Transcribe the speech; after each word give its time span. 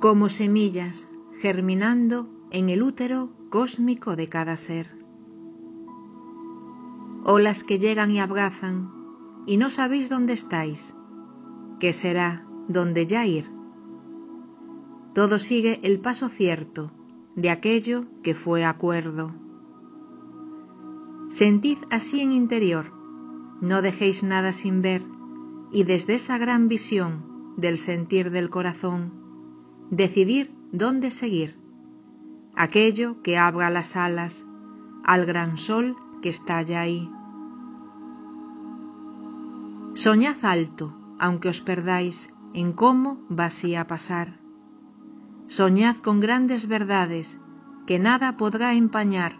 como 0.00 0.28
semillas 0.28 1.08
germinando 1.40 2.28
en 2.50 2.68
el 2.68 2.82
útero 2.82 3.30
cósmico 3.50 4.16
de 4.16 4.28
cada 4.28 4.56
ser. 4.56 4.96
Olas 7.24 7.64
que 7.64 7.78
llegan 7.78 8.10
y 8.10 8.20
abrazan 8.20 8.90
y 9.46 9.56
no 9.56 9.70
sabéis 9.70 10.08
dónde 10.08 10.34
estáis, 10.34 10.94
qué 11.80 11.92
será, 11.92 12.46
dónde 12.68 13.06
ya 13.06 13.26
ir. 13.26 13.50
Todo 15.14 15.38
sigue 15.38 15.80
el 15.82 16.00
paso 16.00 16.28
cierto 16.28 16.92
de 17.34 17.50
aquello 17.50 18.04
que 18.22 18.34
fue 18.34 18.64
acuerdo. 18.64 19.32
Sentid 21.28 21.78
así 21.90 22.20
en 22.20 22.32
interior, 22.32 22.92
no 23.60 23.82
dejéis 23.82 24.22
nada 24.22 24.52
sin 24.52 24.80
ver, 24.80 25.02
y 25.72 25.84
desde 25.84 26.14
esa 26.14 26.38
gran 26.38 26.68
visión 26.68 27.54
del 27.56 27.78
sentir 27.78 28.30
del 28.30 28.48
corazón, 28.48 29.27
decidir 29.90 30.54
dónde 30.72 31.10
seguir, 31.10 31.58
aquello 32.54 33.22
que 33.22 33.38
abra 33.38 33.70
las 33.70 33.96
alas 33.96 34.44
al 35.04 35.24
gran 35.24 35.56
sol 35.56 35.96
que 36.20 36.28
está 36.28 36.60
ya 36.62 36.80
ahí. 36.80 37.10
Soñad 39.94 40.36
alto, 40.42 40.94
aunque 41.18 41.48
os 41.48 41.60
perdáis 41.60 42.30
en 42.52 42.72
cómo 42.72 43.18
así 43.38 43.74
a 43.74 43.86
pasar. 43.86 44.38
Soñad 45.46 45.96
con 45.96 46.20
grandes 46.20 46.68
verdades 46.68 47.40
que 47.86 47.98
nada 47.98 48.36
podrá 48.36 48.74
empañar, 48.74 49.36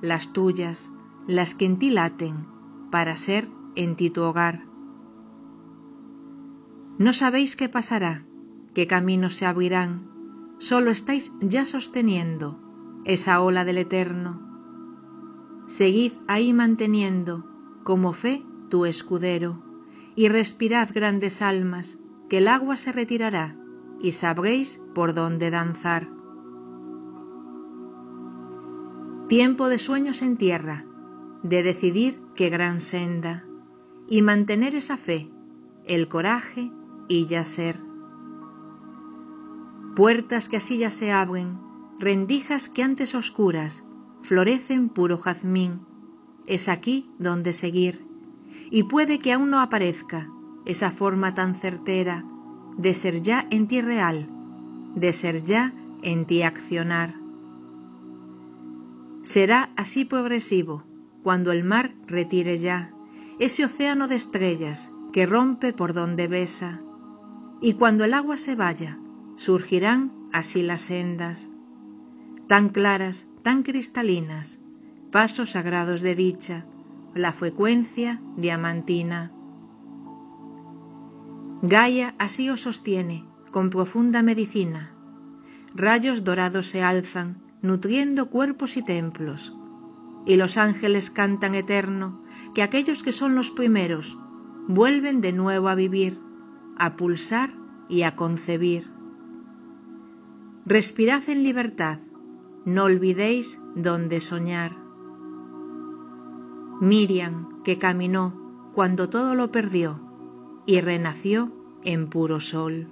las 0.00 0.32
tuyas, 0.32 0.90
las 1.26 1.54
que 1.54 1.66
en 1.66 1.78
ti 1.78 1.90
laten, 1.90 2.46
para 2.90 3.16
ser 3.16 3.48
en 3.74 3.94
ti 3.96 4.08
tu 4.08 4.22
hogar. 4.22 4.64
No 6.98 7.12
sabéis 7.12 7.54
qué 7.54 7.68
pasará, 7.68 8.24
qué 8.74 8.86
caminos 8.86 9.34
se 9.34 9.46
abrirán, 9.46 10.08
solo 10.58 10.90
estáis 10.90 11.32
ya 11.40 11.64
sosteniendo 11.64 12.58
esa 13.04 13.42
ola 13.42 13.64
del 13.64 13.78
eterno. 13.78 14.40
Seguid 15.66 16.12
ahí 16.28 16.52
manteniendo 16.52 17.44
como 17.84 18.12
fe 18.12 18.44
tu 18.68 18.86
escudero, 18.86 19.62
y 20.14 20.28
respirad 20.28 20.88
grandes 20.94 21.42
almas, 21.42 21.98
que 22.28 22.38
el 22.38 22.48
agua 22.48 22.76
se 22.76 22.92
retirará, 22.92 23.56
y 24.00 24.12
sabréis 24.12 24.80
por 24.94 25.14
dónde 25.14 25.50
danzar. 25.50 26.08
Tiempo 29.28 29.68
de 29.68 29.78
sueños 29.78 30.22
en 30.22 30.36
tierra, 30.36 30.84
de 31.42 31.62
decidir 31.62 32.20
qué 32.34 32.50
gran 32.50 32.80
senda, 32.80 33.44
y 34.08 34.22
mantener 34.22 34.74
esa 34.74 34.96
fe, 34.96 35.30
el 35.86 36.08
coraje 36.08 36.70
y 37.08 37.26
ya 37.26 37.44
ser. 37.44 37.91
Puertas 39.94 40.48
que 40.48 40.56
así 40.56 40.78
ya 40.78 40.90
se 40.90 41.12
abren, 41.12 41.58
rendijas 41.98 42.70
que 42.70 42.82
antes 42.82 43.14
oscuras, 43.14 43.84
florecen 44.22 44.88
puro 44.88 45.18
jazmín, 45.18 45.80
es 46.46 46.68
aquí 46.68 47.10
donde 47.18 47.52
seguir, 47.52 48.06
y 48.70 48.84
puede 48.84 49.18
que 49.18 49.34
aún 49.34 49.50
no 49.50 49.60
aparezca 49.60 50.30
esa 50.64 50.90
forma 50.90 51.34
tan 51.34 51.54
certera 51.54 52.24
de 52.78 52.94
ser 52.94 53.20
ya 53.20 53.46
en 53.50 53.68
ti 53.68 53.82
real, 53.82 54.28
de 54.94 55.12
ser 55.12 55.44
ya 55.44 55.74
en 56.02 56.24
ti 56.24 56.42
accionar. 56.42 57.14
Será 59.20 59.70
así 59.76 60.06
progresivo 60.06 60.84
cuando 61.22 61.52
el 61.52 61.64
mar 61.64 61.94
retire 62.06 62.58
ya 62.58 62.94
ese 63.38 63.66
océano 63.66 64.08
de 64.08 64.16
estrellas 64.16 64.90
que 65.12 65.26
rompe 65.26 65.74
por 65.74 65.92
donde 65.92 66.28
besa, 66.28 66.80
y 67.60 67.74
cuando 67.74 68.04
el 68.04 68.14
agua 68.14 68.38
se 68.38 68.56
vaya, 68.56 68.98
surgirán 69.36 70.12
así 70.32 70.62
las 70.62 70.82
sendas, 70.82 71.48
tan 72.48 72.68
claras, 72.68 73.28
tan 73.42 73.62
cristalinas, 73.62 74.60
pasos 75.10 75.50
sagrados 75.50 76.00
de 76.00 76.14
dicha, 76.14 76.66
la 77.14 77.32
frecuencia 77.32 78.20
diamantina. 78.36 79.32
Gaia 81.62 82.14
así 82.18 82.50
os 82.50 82.62
sostiene, 82.62 83.24
con 83.50 83.70
profunda 83.70 84.22
medicina. 84.22 84.94
Rayos 85.74 86.24
dorados 86.24 86.66
se 86.66 86.82
alzan, 86.82 87.42
nutriendo 87.62 88.30
cuerpos 88.30 88.76
y 88.76 88.82
templos, 88.82 89.54
y 90.26 90.36
los 90.36 90.56
ángeles 90.56 91.10
cantan 91.10 91.54
eterno, 91.54 92.22
que 92.54 92.62
aquellos 92.62 93.02
que 93.02 93.12
son 93.12 93.34
los 93.34 93.50
primeros 93.50 94.18
vuelven 94.68 95.20
de 95.20 95.32
nuevo 95.32 95.68
a 95.68 95.74
vivir, 95.74 96.20
a 96.76 96.96
pulsar 96.96 97.50
y 97.88 98.02
a 98.02 98.16
concebir. 98.16 98.91
Respirad 100.64 101.28
en 101.28 101.42
libertad, 101.42 101.98
no 102.64 102.84
olvidéis 102.84 103.60
dónde 103.74 104.20
soñar. 104.20 104.76
Miriam, 106.80 107.62
que 107.64 107.78
caminó 107.78 108.70
cuando 108.72 109.08
todo 109.08 109.34
lo 109.34 109.50
perdió 109.50 110.00
y 110.64 110.80
renació 110.80 111.52
en 111.82 112.08
puro 112.08 112.38
sol. 112.38 112.88